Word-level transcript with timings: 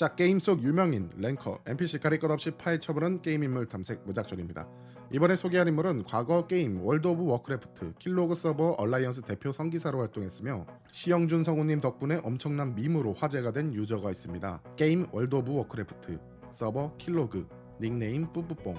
자 0.00 0.14
게임 0.14 0.38
속 0.38 0.62
유명인, 0.62 1.10
랭커, 1.18 1.58
NPC 1.66 1.98
가릴 1.98 2.20
것 2.20 2.30
없이 2.30 2.52
파헤쳐보는 2.52 3.20
게임 3.20 3.44
인물 3.44 3.66
탐색 3.66 4.02
무작전입니다. 4.06 4.66
이번에 5.12 5.36
소개할 5.36 5.68
인물은 5.68 6.04
과거 6.04 6.46
게임 6.46 6.80
월드 6.80 7.06
오브 7.06 7.22
워크래프트 7.22 7.92
킬로그 7.98 8.34
서버 8.34 8.70
얼라이언스 8.78 9.20
대표 9.20 9.52
성기사로 9.52 9.98
활동했으며 9.98 10.66
시영준 10.90 11.44
성우님 11.44 11.82
덕분에 11.82 12.18
엄청난 12.24 12.74
밈으로 12.74 13.12
화제가 13.12 13.52
된 13.52 13.74
유저가 13.74 14.08
있습니다. 14.08 14.62
게임 14.76 15.06
월드 15.12 15.34
오브 15.34 15.52
워크래프트 15.54 16.18
서버 16.50 16.96
킬로그 16.96 17.46
닉네임 17.78 18.32
뿌뿌뽕 18.32 18.76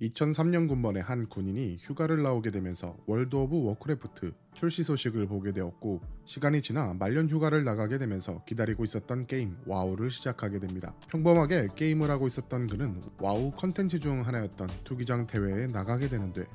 2003년 0.00 0.68
군번의 0.68 1.02
한 1.02 1.28
군인이 1.28 1.78
휴가를 1.80 2.22
나오게 2.22 2.50
되면서 2.50 2.96
월드 3.06 3.34
오브 3.34 3.64
워크래프트 3.64 4.32
출시 4.54 4.82
소식을 4.84 5.26
보게 5.26 5.52
되었고 5.52 6.00
시간이 6.24 6.62
지나 6.62 6.94
말년 6.94 7.28
휴가를 7.28 7.64
나가게 7.64 7.98
되면서 7.98 8.44
기다리고 8.44 8.84
있었던 8.84 9.26
게임 9.26 9.56
와우를 9.66 10.10
시작하게 10.10 10.60
됩니다. 10.60 10.94
평범하게 11.08 11.68
게임을 11.74 12.10
하고 12.10 12.26
있었던 12.26 12.68
그는 12.68 13.00
와우 13.20 13.50
컨텐츠 13.52 14.00
중 14.00 14.26
하나였던 14.26 14.68
투기장 14.84 15.26
대회에 15.26 15.66
나가게 15.66 16.08
되는데 16.08 16.46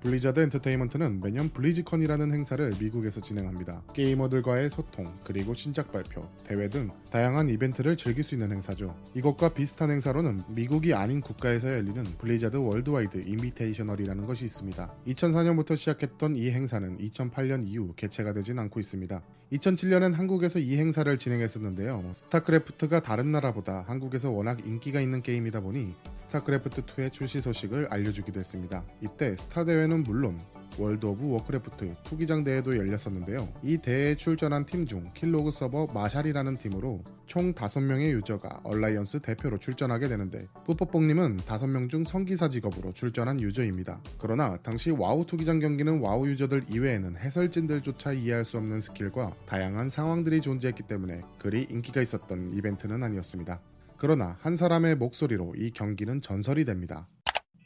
블리자드 0.00 0.38
엔터테인먼트는 0.38 1.20
매년 1.20 1.48
블리즈컨이라는 1.48 2.32
행사를 2.32 2.72
미국에서 2.78 3.20
진행합니다. 3.20 3.82
게이머들과의 3.94 4.70
소통, 4.70 5.12
그리고 5.24 5.54
신작 5.54 5.90
발표, 5.90 6.28
대회 6.44 6.68
등 6.68 6.90
다양한 7.10 7.48
이벤트를 7.48 7.96
즐길 7.96 8.22
수 8.22 8.36
있는 8.36 8.52
행사죠. 8.52 8.94
이것과 9.14 9.54
비슷한 9.54 9.90
행사로는 9.90 10.42
미국이 10.48 10.94
아닌 10.94 11.20
국가에서 11.20 11.72
열리는 11.72 12.04
블리자드 12.18 12.56
월드와이드 12.56 13.24
인비테이셔널이라는 13.26 14.26
것이 14.26 14.44
있습니다. 14.44 14.94
2004년부터 15.08 15.76
시작했던 15.76 16.36
이 16.36 16.50
행사는 16.50 16.98
2008년 16.98 17.66
이후 17.66 17.92
개최가 17.96 18.34
되진 18.34 18.60
않고 18.60 18.78
있습니다. 18.78 19.20
2007년엔 19.52 20.12
한국에서 20.12 20.58
이 20.58 20.76
행사를 20.76 21.16
진행했었는데요. 21.16 22.12
스타크래프트가 22.14 23.00
다른 23.00 23.32
나라보다 23.32 23.84
한국에서 23.88 24.30
워낙 24.30 24.66
인기가 24.66 25.00
있는 25.00 25.22
게임이다 25.22 25.60
보니 25.60 25.94
스타크래프트2의 26.18 27.12
출시 27.12 27.40
소식을 27.40 27.86
알려주기도 27.88 28.38
했습니다. 28.38 28.84
이때 29.00 29.34
스타 29.36 29.64
대회는 29.64 29.87
물론 29.96 30.38
월드 30.78 31.06
오브 31.06 31.32
워크래프트 31.32 31.96
투기장 32.04 32.44
대회도 32.44 32.76
열렸었는데요. 32.76 33.48
이 33.64 33.78
대회에 33.78 34.14
출전한 34.14 34.64
팀 34.64 34.86
중 34.86 35.10
킬로그 35.12 35.50
서버 35.50 35.86
마샬이라는 35.92 36.56
팀으로 36.58 37.02
총 37.26 37.52
5명의 37.52 38.10
유저가 38.12 38.60
얼라이언스 38.62 39.20
대표로 39.20 39.58
출전하게 39.58 40.06
되는데 40.06 40.46
뿌뿌뽕님은 40.66 41.38
5명 41.38 41.90
중 41.90 42.04
성기사 42.04 42.48
직업으로 42.48 42.92
출전한 42.92 43.40
유저입니다. 43.40 44.00
그러나 44.18 44.56
당시 44.58 44.92
와우 44.92 45.26
투기장 45.26 45.58
경기는 45.58 45.98
와우 46.00 46.28
유저들 46.28 46.66
이외에는 46.70 47.16
해설진들조차 47.16 48.12
이해할 48.12 48.44
수 48.44 48.56
없는 48.56 48.80
스킬과 48.80 49.34
다양한 49.46 49.88
상황들이 49.88 50.40
존재했기 50.40 50.84
때문에 50.84 51.22
그리 51.40 51.66
인기가 51.68 52.00
있었던 52.00 52.54
이벤트는 52.54 53.02
아니었습니다. 53.02 53.60
그러나 54.00 54.36
한 54.40 54.54
사람의 54.54 54.94
목소리로 54.94 55.54
이 55.56 55.72
경기는 55.72 56.22
전설이 56.22 56.64
됩니다. 56.64 57.08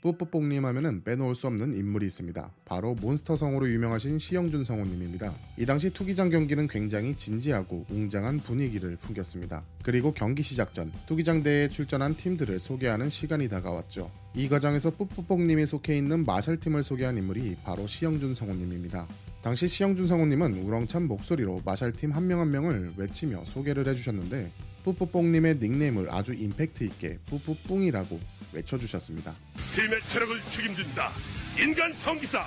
뿌뿌뽕님 0.02 0.64
하면은 0.64 1.04
빼놓을 1.04 1.36
수 1.36 1.46
없는 1.46 1.74
인물이 1.74 2.06
있습니다. 2.06 2.50
바로 2.64 2.94
몬스터 2.94 3.36
성우로 3.36 3.68
유명하신 3.70 4.18
시영준 4.18 4.64
성우님입니다. 4.64 5.32
이 5.56 5.64
당시 5.64 5.90
투기장 5.90 6.28
경기는 6.28 6.66
굉장히 6.66 7.16
진지하고 7.16 7.86
웅장한 7.88 8.40
분위기를 8.40 8.96
풍겼습니다. 8.96 9.64
그리고 9.84 10.12
경기 10.12 10.42
시작 10.42 10.74
전 10.74 10.92
투기장 11.06 11.44
대회에 11.44 11.68
출전한 11.68 12.16
팀들을 12.16 12.58
소개하는 12.58 13.08
시간이 13.10 13.48
다가왔죠. 13.48 14.10
이 14.34 14.48
과정에서 14.48 14.90
뿌뿌뽕님이 14.90 15.66
속해 15.66 15.96
있는 15.96 16.24
마샬팀을 16.26 16.82
소개한 16.82 17.16
인물이 17.16 17.58
바로 17.62 17.86
시영준 17.86 18.34
성우님입니다. 18.34 19.06
당시 19.40 19.68
시영준 19.68 20.06
성우님은 20.08 20.64
우렁찬 20.64 21.06
목소리로 21.06 21.62
마샬팀 21.64 22.10
한 22.10 22.26
명 22.26 22.40
한 22.40 22.50
명을 22.50 22.94
외치며 22.96 23.44
소개를 23.44 23.86
해주셨는데 23.86 24.50
뿌뿌뽕님의 24.84 25.58
닉네임을 25.60 26.08
아주 26.12 26.34
임팩트 26.34 26.82
있게 26.84 27.18
뿌뿌뿡이라고 27.26 28.18
외쳐주셨습니다. 28.52 29.34
팀의 29.74 30.02
체력을 30.06 30.36
책임진다. 30.50 31.12
인간 31.58 31.94
성기사 31.94 32.44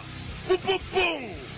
뿌뿌뽕. 0.47 1.55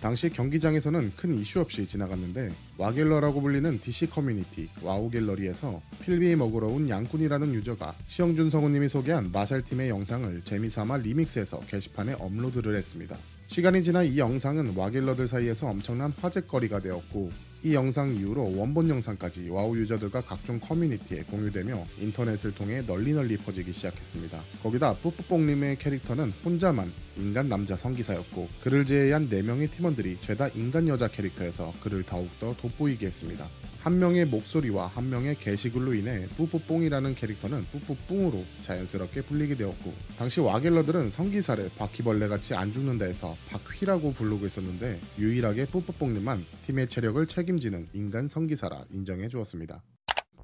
당시 0.00 0.30
경기장에서는 0.30 1.12
큰 1.14 1.38
이슈 1.38 1.60
없이 1.60 1.86
지나갔는데 1.86 2.52
와갤러라고 2.78 3.42
불리는 3.42 3.80
DC 3.80 4.08
커뮤니티 4.08 4.68
와우 4.80 5.10
갤러리에서 5.10 5.82
필비 6.00 6.36
먹으러 6.36 6.68
온 6.68 6.88
양꾼이라는 6.88 7.52
유저가 7.52 7.94
시영준 8.06 8.48
성우님이 8.48 8.88
소개한 8.88 9.30
마샬팀의 9.30 9.90
영상을 9.90 10.42
재미삼아 10.44 10.98
리믹스해서 10.98 11.60
게시판에 11.66 12.14
업로드를 12.14 12.76
했습니다. 12.76 13.18
시간이 13.48 13.82
지나 13.82 14.02
이 14.04 14.18
영상은 14.18 14.74
와갤러들 14.74 15.28
사이에서 15.28 15.66
엄청난 15.66 16.12
화제거리가 16.12 16.80
되었고 16.80 17.30
이 17.64 17.74
영상 17.74 18.14
이후로 18.14 18.56
원본 18.56 18.88
영상까지 18.88 19.48
와우 19.48 19.76
유저들과 19.76 20.20
각종 20.20 20.60
커뮤니티에 20.60 21.22
공유되며 21.24 21.86
인터넷을 21.98 22.54
통해 22.54 22.82
널리 22.86 23.12
널리 23.12 23.36
퍼지기 23.36 23.72
시작했습니다. 23.72 24.40
거기다 24.62 24.94
뿌뿌뽕님의 24.94 25.78
캐릭터는 25.78 26.32
혼자만 26.44 26.92
인간 27.16 27.48
남자 27.48 27.76
성기사였고 27.76 28.48
그를 28.62 28.86
제외한 28.86 29.28
4명의 29.28 29.70
팀원들이 29.72 30.18
죄다 30.20 30.48
인간 30.48 30.86
여자 30.86 31.08
캐릭터여서 31.08 31.74
그를 31.82 32.04
더욱더 32.04 32.54
돋보이게 32.54 33.06
했습니다. 33.06 33.48
한 33.80 33.98
명의 33.98 34.24
목소리와 34.26 34.88
한 34.88 35.08
명의 35.08 35.36
게시글로 35.36 35.94
인해 35.94 36.26
뿌뿌뽕이라는 36.36 37.14
캐릭터는 37.14 37.64
뿌뿌뿡으로 37.70 38.44
자연스럽게 38.60 39.22
불리게 39.22 39.56
되었고 39.56 39.94
당시 40.18 40.40
와갤러들은 40.40 41.10
성기사를 41.10 41.70
바퀴벌레같이 41.78 42.54
안 42.54 42.72
죽는다 42.72 43.04
해서 43.04 43.36
박휘라고 43.50 44.12
부르고 44.14 44.46
있었는데 44.46 45.00
유일하게 45.18 45.66
뿌뿌뽕님만 45.66 46.44
팀의 46.66 46.88
체력을 46.88 47.24
책임지는 47.26 47.88
인간 47.92 48.26
성기사라 48.26 48.84
인정해 48.92 49.28
주었습니다. 49.28 49.82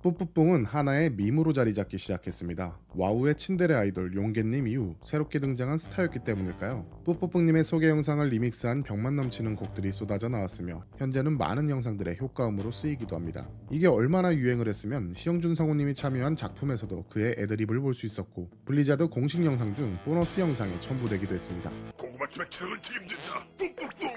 뿌뿌뿡은 0.05 0.67
하나의 0.67 1.09
밈으로 1.17 1.55
자리 1.55 1.73
잡기 1.73 1.97
시작했습니다. 1.97 2.79
와우의 2.95 3.37
츤데레 3.37 3.73
아이돌 3.75 4.15
용개님 4.15 4.69
이후 4.69 4.97
새롭게 5.03 5.39
등장한 5.39 5.79
스타였기 5.79 6.19
때문일까요? 6.25 6.85
뿌뿌뿡님의 7.07 7.65
소개 7.65 7.89
영상을 7.89 8.29
리믹스한 8.29 8.83
병맛 8.83 9.17
넘치는 9.17 9.57
곡들이 9.57 9.93
쏟아져 9.93 10.29
나왔으며 10.29 10.85
현재는 10.99 11.39
많은 11.39 11.71
영상들의 11.71 12.19
효과음으로 12.21 12.71
쓰이기도 12.71 13.17
합니다. 13.17 13.49
이게 13.71 13.87
얼마나 13.87 14.35
유행을 14.35 14.69
했으면 14.69 15.15
시영준 15.17 15.55
성우님이 15.55 15.95
참여한 15.95 16.37
작품에서도 16.37 17.07
그의 17.09 17.37
애드립을 17.39 17.81
볼 17.81 17.95
수 17.95 18.05
있었고 18.05 18.51
블리자드 18.67 19.07
공식 19.09 19.43
영상 19.45 19.75
중 19.75 19.97
보너스 20.05 20.39
영상에 20.39 20.79
첨부되기도 20.81 21.33
했습니다. 21.33 21.71
고구마 21.97 22.27
팀의 22.29 22.51
체력을 22.51 22.83
책임진다. 22.83 23.47
뿌뿌뿡. 23.57 24.11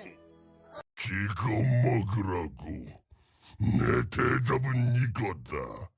지금 1.00 1.62
먹으라고. 1.86 3.07
내 3.60 3.78
대답은 4.10 4.94
이거다. 4.96 5.90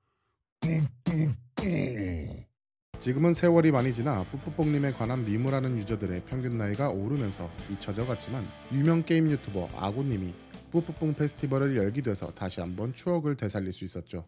뿌뿌뿌. 0.61 2.45
지금은 2.99 3.33
세월이 3.33 3.71
많이 3.71 3.93
지나 3.93 4.23
뿌뿌뽕님에 4.25 4.93
관한 4.93 5.25
하는 5.53 5.77
유저들의 5.77 6.23
평균 6.25 6.57
나이가 6.57 6.89
오르면서 6.89 7.49
잊혀져 7.69 8.05
갔지만 8.05 8.45
유명 8.71 9.03
게임 9.03 9.29
유튜버 9.29 9.69
아고님이 9.75 10.33
뿌뿌뽕 10.71 11.13
페스티벌을 11.15 11.75
열기도 11.75 12.11
해서 12.11 12.31
다시 12.33 12.59
한번 12.61 12.93
추억을 12.93 13.35
되살릴 13.35 13.73
수 13.73 13.83
있었죠. 13.85 14.25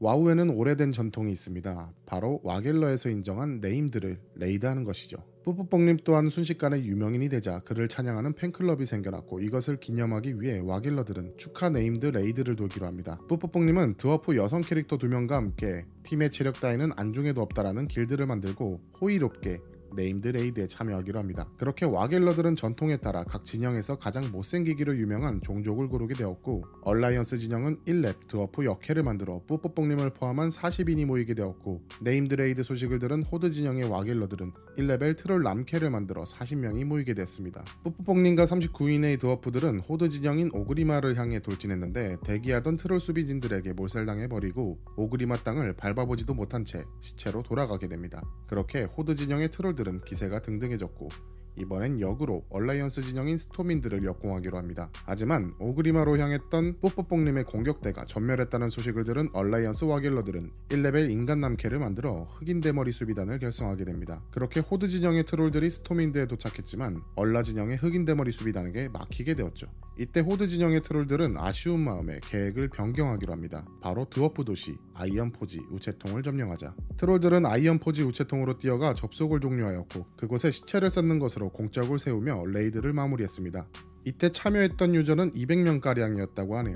와우에는 0.00 0.50
오래된 0.50 0.90
전통이 0.90 1.32
있습니다. 1.32 1.92
바로 2.06 2.40
와갤러에서 2.42 3.10
인정한 3.10 3.60
네임드를 3.60 4.18
레이드하는 4.34 4.84
것이죠. 4.84 5.18
뿌뿌뽕님 5.44 5.98
또한 6.04 6.30
순식간에 6.30 6.82
유명인이 6.82 7.28
되자 7.28 7.60
그를 7.60 7.86
찬양하는 7.86 8.32
팬클럽이 8.32 8.86
생겨났고 8.86 9.40
이것을 9.40 9.78
기념하기 9.78 10.40
위해 10.40 10.58
와갤러들은 10.58 11.34
축하 11.36 11.68
네임드 11.68 12.06
레이드를 12.06 12.56
돌기로 12.56 12.86
합니다. 12.86 13.18
뿌뿌뽕님은 13.28 13.96
드워프 13.98 14.36
여성 14.36 14.62
캐릭터 14.62 14.96
두 14.96 15.08
명과 15.08 15.36
함께 15.36 15.84
팀의 16.04 16.30
체력 16.30 16.60
따위는 16.60 16.92
안중에도 16.96 17.42
없다라는 17.42 17.88
길드를 17.88 18.26
만들고 18.26 18.80
호기롭게 19.00 19.60
네임드 19.94 20.28
레이드에 20.28 20.66
참여하기로 20.66 21.18
합니다. 21.18 21.48
그렇게 21.56 21.86
와갤러들은 21.86 22.56
전통에 22.56 22.96
따라 22.96 23.24
각 23.24 23.44
진영에서 23.44 23.98
가장 23.98 24.30
못생기기로 24.30 24.96
유명한 24.96 25.40
종족을 25.42 25.88
고르게 25.88 26.14
되었고 26.14 26.64
얼라이언스 26.82 27.38
진영은 27.38 27.78
1렙 27.86 28.28
드워프 28.28 28.64
여캐를 28.64 29.02
만들어 29.02 29.40
뿌뿌뽕님을 29.46 30.10
포함한 30.10 30.50
40인이 30.50 31.04
모이게 31.04 31.34
되었고 31.34 31.82
네임드 32.02 32.34
레이드 32.34 32.62
소식을 32.62 32.98
들은 32.98 33.22
호드 33.22 33.50
진영의 33.50 33.84
와갤러들은 33.84 34.52
1레벨 34.78 35.16
트롤 35.16 35.42
남캐를 35.42 35.90
만들어 35.90 36.24
40명이 36.24 36.84
모이게 36.84 37.14
됐습니다. 37.14 37.64
뿌뿌뽕님과 37.84 38.44
39인의 38.46 39.20
드워프들은 39.20 39.80
호드 39.80 40.08
진영인 40.08 40.50
오그리마를 40.52 41.16
향해 41.16 41.40
돌진했는데 41.40 42.18
대기하던 42.24 42.76
트롤 42.76 43.00
수비진들에게 43.00 43.72
몰살당해 43.72 44.28
버리고 44.28 44.78
오그리마 44.96 45.36
땅을 45.38 45.74
밟아보지도 45.74 46.34
못한 46.34 46.64
채 46.64 46.82
시체로 47.00 47.42
돌아가게 47.42 47.88
됩니다. 47.88 48.22
그렇게 48.48 48.84
호드 48.84 49.14
진영의 49.14 49.50
트롤들 49.50 49.83
은 49.88 50.00
기세가 50.00 50.40
등등해졌고 50.40 51.08
이번엔 51.56 52.00
역으로 52.00 52.44
얼라이언스 52.50 53.02
진영인 53.02 53.38
스톰윈드를 53.38 54.04
역공하기로 54.04 54.58
합니다. 54.58 54.90
하지만 55.04 55.54
오그리마로 55.58 56.18
향했던 56.18 56.80
뿌뿌뽕님의 56.80 57.44
공격대가 57.44 58.04
전멸했다는 58.04 58.68
소식을 58.68 59.04
들은 59.04 59.28
얼라이언스 59.32 59.84
와갤러들은 59.84 60.50
1레벨 60.70 61.10
인간 61.10 61.40
남캐를 61.40 61.78
만들어 61.78 62.28
흑인 62.34 62.60
대머리 62.60 62.92
수비단을 62.92 63.38
결성하게 63.38 63.84
됩니다. 63.84 64.22
그렇게 64.32 64.60
호드 64.60 64.88
진영의 64.88 65.24
트롤들이 65.24 65.70
스톰윈드에 65.70 66.26
도착했지만 66.26 67.00
얼라 67.16 67.42
진영의 67.42 67.76
흑인 67.76 68.04
대머리 68.04 68.32
수비단에게 68.32 68.88
막히게 68.92 69.34
되었죠. 69.34 69.68
이때 69.98 70.20
호드 70.20 70.48
진영의 70.48 70.82
트롤들은 70.82 71.36
아쉬운 71.36 71.80
마음에 71.80 72.18
계획을 72.24 72.68
변경하기로 72.68 73.32
합니다. 73.32 73.64
바로 73.80 74.06
드워프 74.10 74.44
도시 74.44 74.76
아이언 74.94 75.32
포지 75.32 75.60
우체통을 75.70 76.22
점령하자. 76.22 76.74
트롤들은 76.96 77.46
아이언 77.46 77.78
포지 77.78 78.02
우체통으로 78.02 78.58
뛰어가 78.58 78.94
접속을 78.94 79.40
종료하였고 79.40 80.06
그곳에 80.16 80.50
시체를 80.50 80.90
쌓는 80.90 81.18
것 81.18 81.28
으로 81.44 81.50
공적을 81.50 81.98
세우며 81.98 82.46
레이드를 82.46 82.94
마무리했습니다. 82.94 83.66
이때 84.06 84.30
참여했던 84.32 84.94
유저는 84.94 85.34
200명가량이었다고 85.34 86.52
하네요. 86.52 86.74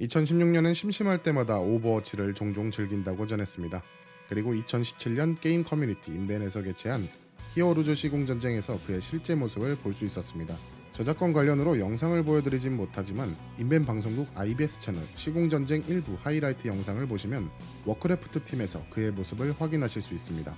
2016년엔 0.00 0.74
심심할 0.74 1.22
때마다 1.22 1.58
오버워치를 1.58 2.32
종종 2.34 2.70
즐긴다고 2.70 3.26
전했습니다. 3.26 3.82
그리고 4.30 4.54
2017년 4.54 5.38
게임 5.40 5.62
커뮤니티 5.62 6.10
인벤에서 6.10 6.62
개최한 6.62 7.06
히어로즈 7.54 7.94
시공전쟁에서 7.94 8.78
그의 8.86 9.02
실제 9.02 9.34
모습을 9.34 9.76
볼 9.76 9.92
수 9.92 10.06
있었습니다. 10.06 10.56
저작권 10.92 11.32
관련으로 11.32 11.78
영상을 11.78 12.22
보여드리진 12.22 12.76
못하지만 12.76 13.36
인벤 13.58 13.84
방송국 13.84 14.28
IBS 14.34 14.80
채널 14.80 15.02
시공전쟁 15.16 15.82
일부 15.88 16.16
하이라이트 16.22 16.66
영상을 16.66 17.06
보시면 17.06 17.50
워크래프트 17.84 18.44
팀에서 18.44 18.82
그의 18.90 19.10
모습을 19.10 19.54
확인하실 19.58 20.02
수 20.02 20.14
있습니다. 20.14 20.56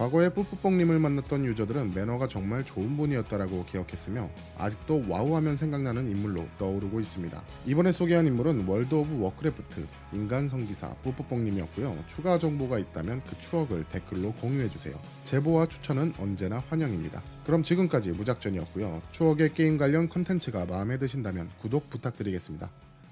과거에 0.00 0.30
뿌뿌뽕님을 0.30 0.98
만났던 0.98 1.44
유저들은 1.44 1.92
매너가 1.92 2.26
정말 2.26 2.64
좋은 2.64 2.96
분이었다라고 2.96 3.66
기억했으며 3.66 4.30
아직도 4.56 5.04
와우하면 5.06 5.56
생각나는 5.56 6.10
인물로 6.10 6.48
떠오르고 6.56 7.00
있습니다. 7.00 7.42
이번에 7.66 7.92
소개한 7.92 8.26
인물은 8.26 8.66
월드 8.66 8.94
오브 8.94 9.20
워크래프트 9.20 9.86
인간 10.14 10.48
성기사 10.48 10.94
뿌뿌뽕님이었고요. 11.02 12.02
추가 12.06 12.38
정보가 12.38 12.78
있다면 12.78 13.20
그 13.24 13.38
추억을 13.40 13.84
댓글로 13.90 14.32
공유해주세요. 14.40 14.98
제보와 15.24 15.66
추천은 15.66 16.14
언제나 16.18 16.60
환영입니다. 16.70 17.22
그럼 17.44 17.62
지금까지 17.62 18.12
무작전이었고요. 18.12 19.02
추억의 19.10 19.52
게임 19.52 19.76
관련 19.76 20.08
컨텐츠가 20.08 20.64
마음에 20.64 20.98
드신다면 20.98 21.50
구독 21.60 21.90
부탁드리겠습니다. 21.90 22.70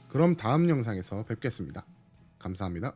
그럼 0.09 0.37
다음 0.37 0.71
영상에서 0.71 1.25
뵙겠습니다. 1.25 1.85
감사합니다. 2.39 2.95